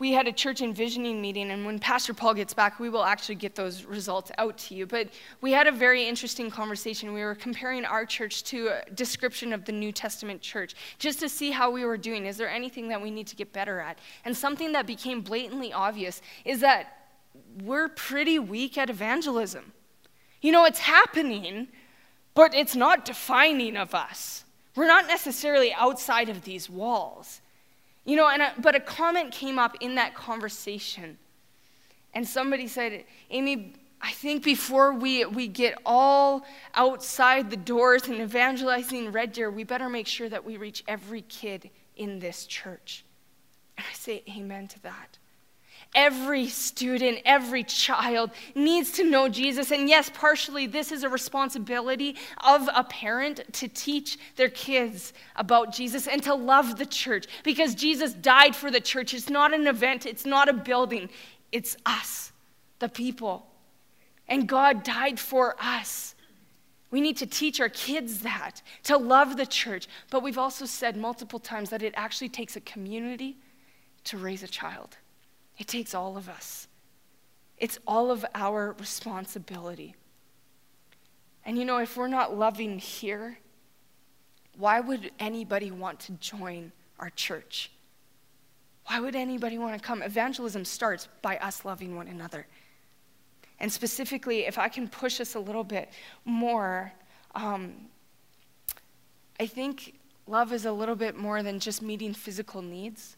[0.00, 3.36] we had a church envisioning meeting, and when Pastor Paul gets back, we will actually
[3.36, 4.86] get those results out to you.
[4.86, 5.08] But
[5.40, 7.12] we had a very interesting conversation.
[7.12, 11.28] We were comparing our church to a description of the New Testament church, just to
[11.28, 12.26] see how we were doing.
[12.26, 14.00] Is there anything that we need to get better at?
[14.24, 17.06] And something that became blatantly obvious is that
[17.62, 19.72] we're pretty weak at evangelism.
[20.40, 21.68] You know, it's happening,
[22.34, 24.44] but it's not defining of us.
[24.74, 27.40] We're not necessarily outside of these walls.
[28.04, 31.18] You know, and but a comment came up in that conversation.
[32.12, 38.20] And somebody said, Amy, I think before we, we get all outside the doors and
[38.20, 43.04] evangelizing Red Deer, we better make sure that we reach every kid in this church.
[43.78, 45.18] And I say amen to that.
[45.94, 49.70] Every student, every child needs to know Jesus.
[49.70, 55.72] And yes, partially this is a responsibility of a parent to teach their kids about
[55.72, 59.14] Jesus and to love the church because Jesus died for the church.
[59.14, 61.10] It's not an event, it's not a building,
[61.52, 62.32] it's us,
[62.80, 63.46] the people.
[64.26, 66.14] And God died for us.
[66.90, 69.88] We need to teach our kids that, to love the church.
[70.10, 73.36] But we've also said multiple times that it actually takes a community
[74.04, 74.96] to raise a child.
[75.58, 76.68] It takes all of us,
[77.58, 79.94] it's all of our responsibility.
[81.46, 83.38] And you know, if we're not loving here,
[84.56, 87.70] why would anybody want to join our church.
[88.86, 90.02] Why would anybody want to come?
[90.02, 92.46] Evangelism starts by us loving one another.
[93.60, 95.90] And specifically, if I can push us a little bit
[96.24, 96.92] more,
[97.34, 97.74] um,
[99.40, 99.94] I think
[100.26, 103.16] love is a little bit more than just meeting physical needs.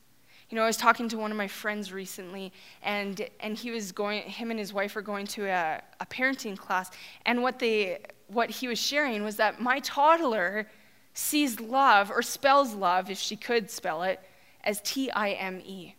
[0.48, 3.90] You know, I was talking to one of my friends recently, and, and he was
[3.90, 6.90] going, him and his wife are going to a, a parenting class,
[7.24, 10.68] and what, they, what he was sharing was that my toddler
[11.14, 14.20] sees love, or spells love, if she could spell it,
[14.62, 15.94] as T I M E.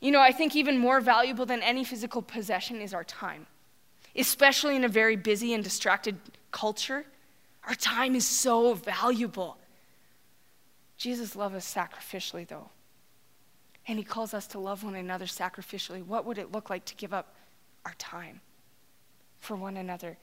[0.00, 3.46] You know, I think even more valuable than any physical possession is our time,
[4.14, 6.16] especially in a very busy and distracted
[6.52, 7.04] culture.
[7.66, 9.58] Our time is so valuable.
[10.96, 12.70] Jesus loved us sacrificially, though.
[13.88, 16.04] And he calls us to love one another sacrificially.
[16.04, 17.34] What would it look like to give up
[17.86, 18.42] our time
[19.40, 20.18] for one another?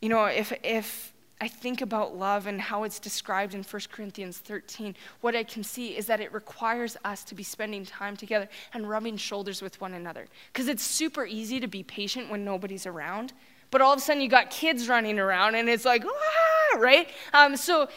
[0.00, 4.38] You know, if, if I think about love and how it's described in 1 Corinthians
[4.38, 8.48] 13, what I can see is that it requires us to be spending time together
[8.72, 10.26] and rubbing shoulders with one another.
[10.52, 13.34] Because it's super easy to be patient when nobody's around.
[13.70, 17.08] But all of a sudden, you got kids running around, and it's like, ah, right?
[17.34, 17.88] Um, so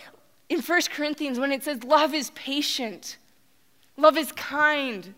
[0.49, 3.17] in 1 Corinthians, when it says love is patient,
[4.01, 5.13] Love is kind.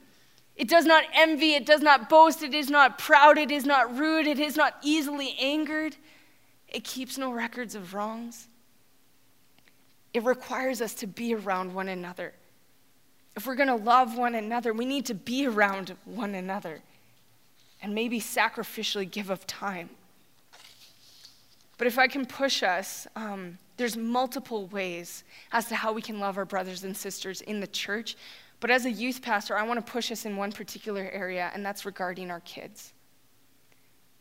[0.57, 3.97] It does not envy, it does not boast, it is not proud, it is not
[3.97, 5.95] rude, it is not easily angered.
[6.67, 8.49] It keeps no records of wrongs.
[10.13, 12.33] It requires us to be around one another.
[13.35, 16.81] If we're going to love one another, we need to be around one another
[17.81, 19.89] and maybe sacrificially give of time.
[21.77, 26.19] But if I can push us, um, there's multiple ways as to how we can
[26.19, 28.15] love our brothers and sisters in the church.
[28.63, 31.65] But as a youth pastor, I want to push us in one particular area, and
[31.65, 32.93] that's regarding our kids,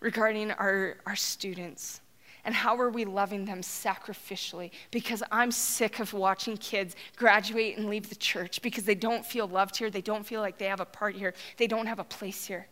[0.01, 2.01] regarding our, our students.
[2.45, 4.73] And how are we loving them sacrificially?
[4.91, 9.47] Because I'm sick of watching kids graduate and leave the church because they don't feel
[9.47, 9.91] loved here.
[9.91, 11.35] They don't feel like they have a part here.
[11.57, 12.67] They don't have a place here.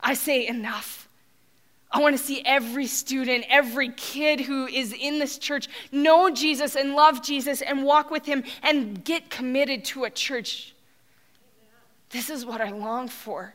[0.00, 1.08] I say, enough.
[1.90, 6.76] I want to see every student, every kid who is in this church know Jesus
[6.76, 10.74] and love Jesus and walk with him and get committed to a church
[12.10, 13.54] this is what I long for.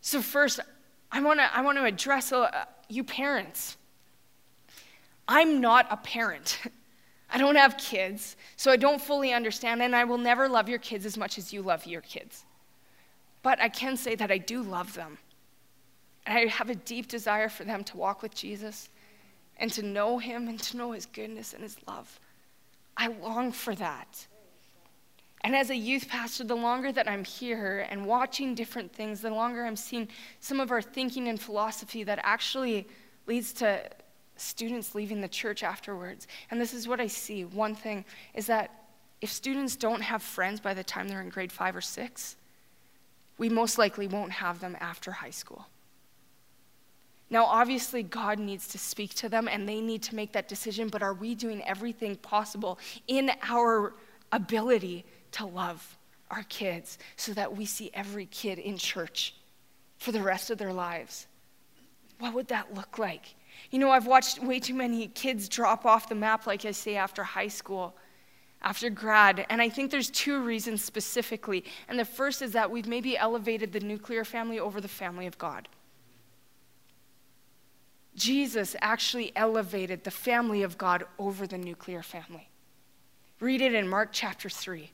[0.00, 0.60] So, first,
[1.10, 3.76] I want to I want to address uh, you parents.
[5.28, 6.58] I'm not a parent.
[7.30, 10.78] I don't have kids, so I don't fully understand, and I will never love your
[10.78, 12.44] kids as much as you love your kids.
[13.42, 15.18] But I can say that I do love them.
[16.24, 18.88] And I have a deep desire for them to walk with Jesus
[19.58, 22.20] and to know him and to know his goodness and his love.
[22.96, 24.26] I long for that.
[25.46, 29.30] And as a youth pastor, the longer that I'm here and watching different things, the
[29.30, 30.08] longer I'm seeing
[30.40, 32.88] some of our thinking and philosophy that actually
[33.26, 33.88] leads to
[34.34, 36.26] students leaving the church afterwards.
[36.50, 37.44] And this is what I see.
[37.44, 38.04] One thing
[38.34, 38.86] is that
[39.20, 42.34] if students don't have friends by the time they're in grade five or six,
[43.38, 45.68] we most likely won't have them after high school.
[47.30, 50.88] Now, obviously, God needs to speak to them and they need to make that decision,
[50.88, 53.94] but are we doing everything possible in our
[54.32, 55.96] ability to love
[56.30, 59.34] our kids so that we see every kid in church
[59.98, 61.26] for the rest of their lives.
[62.18, 63.34] What would that look like?
[63.70, 66.96] You know, I've watched way too many kids drop off the map, like I say,
[66.96, 67.96] after high school,
[68.62, 69.46] after grad.
[69.48, 71.64] And I think there's two reasons specifically.
[71.88, 75.38] And the first is that we've maybe elevated the nuclear family over the family of
[75.38, 75.68] God.
[78.14, 82.48] Jesus actually elevated the family of God over the nuclear family.
[83.40, 84.90] Read it in Mark chapter 3.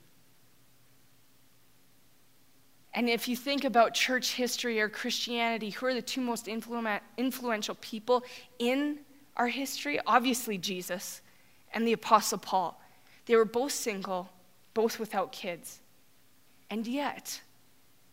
[2.94, 7.00] And if you think about church history or Christianity, who are the two most influ-
[7.16, 8.22] influential people
[8.59, 8.98] in
[9.37, 9.98] our history?
[10.07, 11.22] Obviously, Jesus
[11.72, 12.78] and the Apostle Paul.
[13.24, 14.28] They were both single,
[14.74, 15.81] both without kids.
[16.68, 17.40] And yet,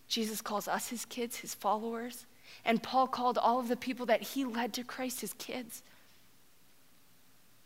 [0.08, 2.26] Jesus calls us his kids, his followers.
[2.64, 5.84] And Paul called all of the people that he led to Christ his kids.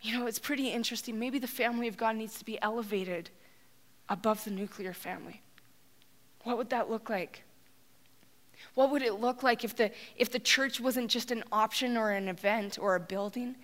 [0.02, 1.20] You know, it's pretty interesting.
[1.20, 3.30] Maybe the family of God needs to be elevated
[4.10, 5.43] above the nuclear family.
[6.44, 7.44] What would that look like?
[8.76, 12.12] What would it look like if the, if the church wasn't just an option or
[12.12, 13.56] an event or a building,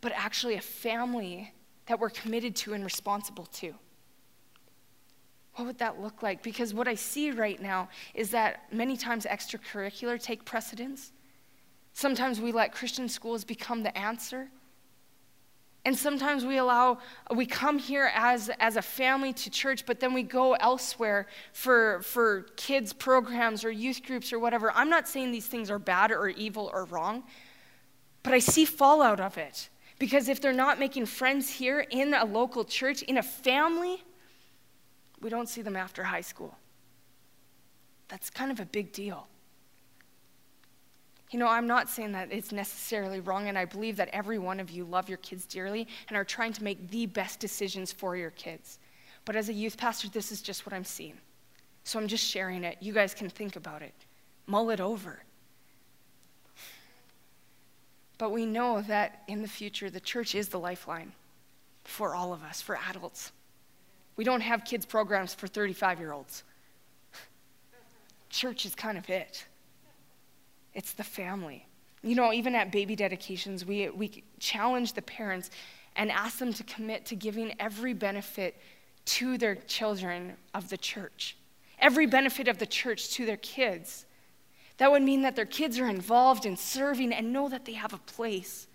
[0.00, 1.52] but actually a family
[1.86, 3.74] that we're committed to and responsible to?
[5.54, 6.42] What would that look like?
[6.42, 11.12] Because what I see right now is that many times extracurricular take precedence.
[11.92, 14.48] Sometimes we let Christian schools become the answer.
[15.84, 16.98] And sometimes we allow,
[17.34, 22.02] we come here as, as a family to church, but then we go elsewhere for,
[22.02, 24.70] for kids' programs or youth groups or whatever.
[24.72, 27.24] I'm not saying these things are bad or evil or wrong,
[28.22, 29.70] but I see fallout of it.
[29.98, 34.02] Because if they're not making friends here in a local church, in a family,
[35.20, 36.56] we don't see them after high school.
[38.08, 39.28] That's kind of a big deal.
[41.30, 44.58] You know, I'm not saying that it's necessarily wrong, and I believe that every one
[44.58, 48.16] of you love your kids dearly and are trying to make the best decisions for
[48.16, 48.78] your kids.
[49.24, 51.18] But as a youth pastor, this is just what I'm seeing.
[51.84, 52.78] So I'm just sharing it.
[52.80, 53.94] You guys can think about it,
[54.46, 55.22] mull it over.
[58.18, 61.12] But we know that in the future, the church is the lifeline
[61.84, 63.32] for all of us, for adults.
[64.16, 66.42] We don't have kids' programs for 35 year olds.
[68.28, 69.46] Church is kind of it.
[70.74, 71.66] It's the family.
[72.02, 75.50] You know, even at baby dedications, we, we challenge the parents
[75.96, 78.56] and ask them to commit to giving every benefit
[79.04, 81.36] to their children of the church,
[81.78, 84.06] every benefit of the church to their kids.
[84.78, 87.92] That would mean that their kids are involved in serving and know that they have
[87.92, 88.66] a place.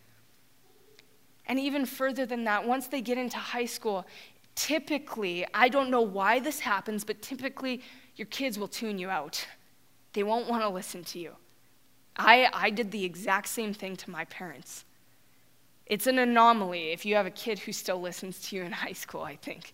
[1.48, 4.06] And even further than that, once they get into high school,
[4.56, 7.82] typically, I don't know why this happens, but typically
[8.16, 9.46] your kids will tune you out.
[10.14, 11.36] They won't want to listen to you.
[12.18, 14.86] I, I did the exact same thing to my parents.
[15.86, 18.94] It's an anomaly if you have a kid who still listens to you in high
[18.94, 19.74] school, I think.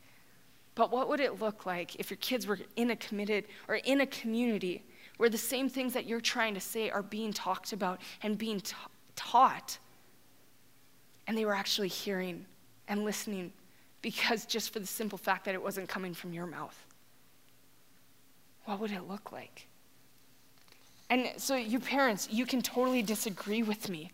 [0.76, 4.02] But what would it look like if your kids were in a committed or in
[4.02, 4.84] a community
[5.18, 8.62] where the same things that you're trying to say are being talked about and being
[8.62, 9.78] ta- taught?
[11.28, 12.46] And they were actually hearing
[12.88, 13.52] and listening
[14.02, 16.86] because just for the simple fact that it wasn't coming from your mouth.
[18.66, 19.68] What would it look like?
[21.12, 24.12] And so, you parents, you can totally disagree with me.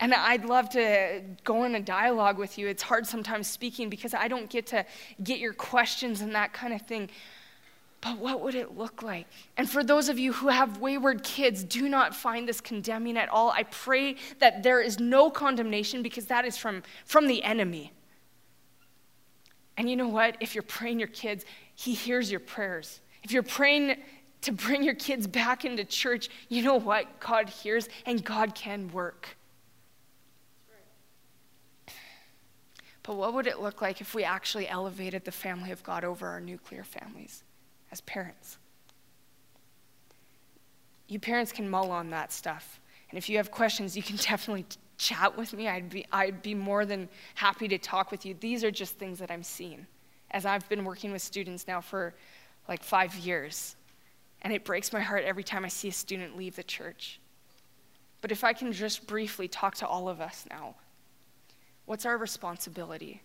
[0.00, 2.66] And I'd love to go in a dialogue with you.
[2.66, 4.84] It's hard sometimes speaking because I don't get to
[5.22, 7.08] get your questions and that kind of thing.
[8.00, 9.28] But what would it look like?
[9.56, 13.28] And for those of you who have wayward kids, do not find this condemning at
[13.28, 13.52] all.
[13.52, 17.92] I pray that there is no condemnation because that is from, from the enemy.
[19.76, 20.36] And you know what?
[20.40, 21.44] If you're praying your kids,
[21.76, 23.00] he hears your prayers.
[23.22, 23.98] If you're praying
[24.42, 27.20] to bring your kids back into church, you know what?
[27.20, 29.36] God hears and God can work.
[33.02, 36.28] But what would it look like if we actually elevated the family of God over
[36.28, 37.42] our nuclear families
[37.90, 38.58] as parents?
[41.08, 42.80] You parents can mull on that stuff.
[43.10, 44.66] And if you have questions, you can definitely
[44.98, 45.68] chat with me.
[45.68, 48.34] I'd be, I'd be more than happy to talk with you.
[48.38, 49.86] These are just things that I'm seeing
[50.30, 52.14] as I've been working with students now for
[52.68, 53.76] like five years.
[54.42, 57.20] And it breaks my heart every time I see a student leave the church.
[58.20, 60.76] But if I can just briefly talk to all of us now,
[61.86, 63.22] what's our responsibility?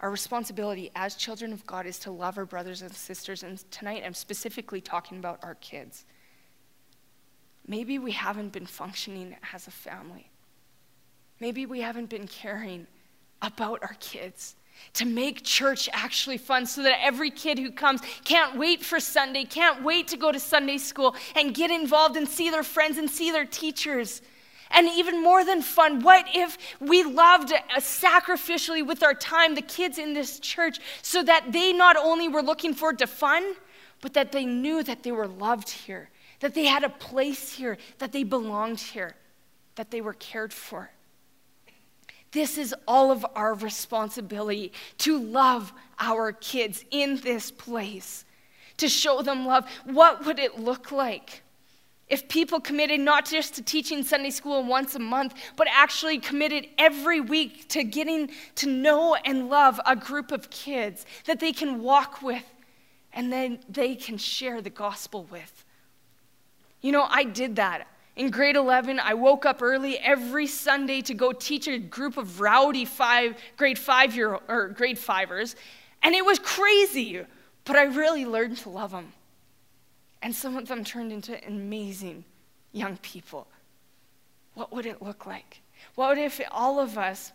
[0.00, 3.42] Our responsibility as children of God is to love our brothers and sisters.
[3.42, 6.04] And tonight I'm specifically talking about our kids.
[7.66, 10.30] Maybe we haven't been functioning as a family.
[11.38, 12.86] Maybe we haven't been caring
[13.42, 14.56] about our kids
[14.94, 19.44] to make church actually fun so that every kid who comes can't wait for Sunday,
[19.44, 23.08] can't wait to go to Sunday school and get involved and see their friends and
[23.08, 24.22] see their teachers.
[24.72, 29.98] And even more than fun, what if we loved sacrificially with our time the kids
[29.98, 33.54] in this church so that they not only were looking forward to fun,
[34.00, 36.08] but that they knew that they were loved here,
[36.40, 39.14] that they had a place here, that they belonged here,
[39.74, 40.90] that they were cared for.
[42.32, 48.24] This is all of our responsibility to love our kids in this place,
[48.76, 49.68] to show them love.
[49.84, 51.42] What would it look like?
[52.08, 56.66] If people committed not just to teaching Sunday school once a month, but actually committed
[56.76, 61.82] every week to getting to know and love a group of kids that they can
[61.82, 62.44] walk with
[63.12, 65.64] and then they can share the gospel with.
[66.80, 67.86] You know, I did that.
[68.20, 72.38] In grade 11, I woke up early every Sunday to go teach a group of
[72.38, 75.56] rowdy five, grade five year or grade fivers,
[76.02, 77.24] and it was crazy,
[77.64, 79.14] but I really learned to love them.
[80.20, 82.24] And some of them turned into amazing
[82.72, 83.46] young people.
[84.52, 85.62] What would it look like?
[85.94, 87.32] What if all of us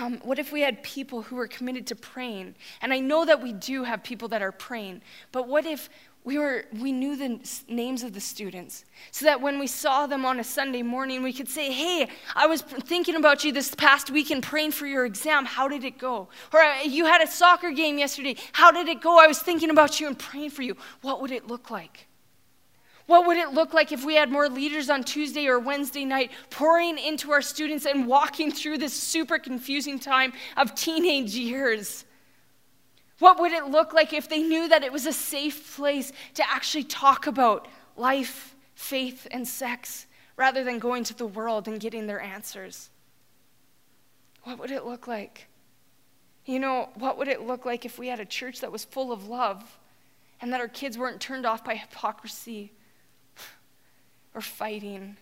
[0.00, 2.54] um, what if we had people who were committed to praying?
[2.82, 5.88] And I know that we do have people that are praying, but what if
[6.24, 10.24] we, were, we knew the names of the students so that when we saw them
[10.24, 14.10] on a Sunday morning, we could say, Hey, I was thinking about you this past
[14.10, 15.44] week and praying for your exam.
[15.44, 16.28] How did it go?
[16.52, 18.36] Or uh, you had a soccer game yesterday.
[18.52, 19.18] How did it go?
[19.18, 20.78] I was thinking about you and praying for you.
[21.02, 22.08] What would it look like?
[23.06, 26.30] What would it look like if we had more leaders on Tuesday or Wednesday night
[26.48, 32.06] pouring into our students and walking through this super confusing time of teenage years?
[33.18, 36.50] What would it look like if they knew that it was a safe place to
[36.50, 40.06] actually talk about life, faith, and sex
[40.36, 42.90] rather than going to the world and getting their answers?
[44.42, 45.46] What would it look like?
[46.44, 49.12] You know, what would it look like if we had a church that was full
[49.12, 49.78] of love
[50.40, 52.72] and that our kids weren't turned off by hypocrisy
[54.34, 55.16] or fighting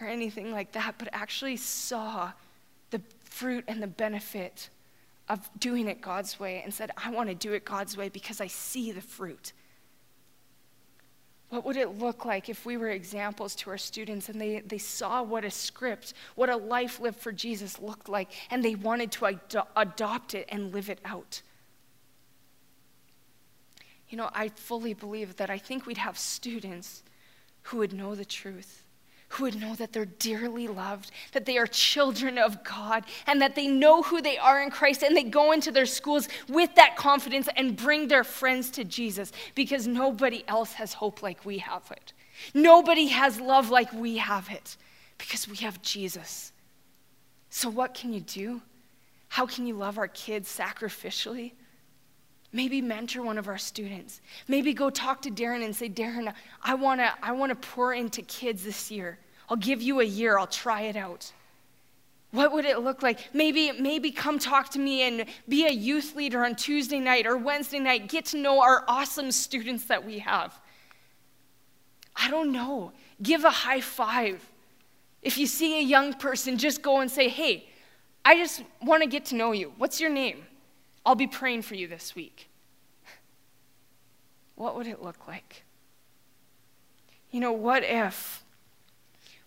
[0.00, 2.32] or anything like that, but actually saw
[2.90, 4.70] the fruit and the benefit
[5.30, 8.40] of doing it God's way and said, I want to do it God's way because
[8.40, 9.52] I see the fruit.
[11.50, 14.78] What would it look like if we were examples to our students and they, they
[14.78, 19.12] saw what a script, what a life lived for Jesus looked like, and they wanted
[19.12, 21.42] to ad- adopt it and live it out?
[24.08, 27.04] You know, I fully believe that I think we'd have students
[27.62, 28.84] who would know the truth
[29.30, 33.54] who would know that they're dearly loved, that they are children of God, and that
[33.54, 36.96] they know who they are in Christ, and they go into their schools with that
[36.96, 41.90] confidence and bring their friends to Jesus because nobody else has hope like we have
[41.92, 42.12] it.
[42.54, 44.76] Nobody has love like we have it
[45.16, 46.52] because we have Jesus.
[47.50, 48.62] So, what can you do?
[49.28, 51.52] How can you love our kids sacrificially?
[52.52, 54.20] Maybe mentor one of our students.
[54.48, 56.32] Maybe go talk to Darren and say, Darren,
[56.62, 59.18] I want to I wanna pour into kids this year.
[59.48, 61.32] I'll give you a year, I'll try it out.
[62.32, 63.34] What would it look like?
[63.34, 67.36] Maybe, maybe come talk to me and be a youth leader on Tuesday night or
[67.36, 68.08] Wednesday night.
[68.08, 70.58] Get to know our awesome students that we have.
[72.14, 72.92] I don't know.
[73.20, 74.44] Give a high five.
[75.22, 77.68] If you see a young person, just go and say, hey,
[78.24, 79.72] I just want to get to know you.
[79.76, 80.46] What's your name?
[81.10, 82.48] I'll be praying for you this week.
[84.54, 85.64] What would it look like?
[87.32, 88.44] You know, what if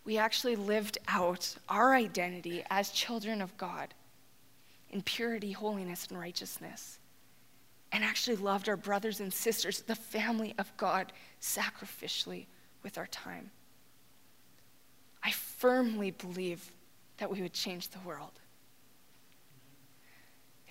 [0.04, 3.94] we actually lived out our identity as children of God
[4.90, 7.00] in purity, holiness, and righteousness,
[7.94, 12.48] and actually loved our brothers and sisters, the family of God, sacrificially
[12.82, 13.52] with our time?
[15.24, 16.74] I firmly believe
[17.20, 18.42] that we would change the world.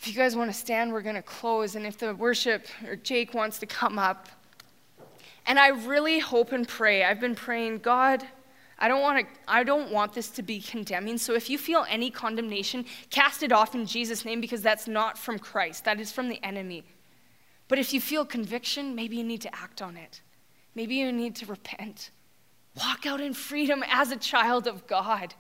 [0.03, 1.77] If you guys want to stand, we're going to close.
[1.77, 4.29] And if the worship or Jake wants to come up,
[5.47, 8.27] and I really hope and pray, I've been praying, God,
[8.81, 11.19] I don't want to I don't want this to be condemning.
[11.19, 15.17] So if you feel any condemnation, cast it off in Jesus name because that's not
[15.17, 15.85] from Christ.
[15.85, 16.83] That is from the enemy.
[17.69, 20.21] But if you feel conviction, maybe you need to act on it.
[20.75, 22.11] Maybe you need to repent.
[22.77, 25.37] Walk out in freedom as a child of God.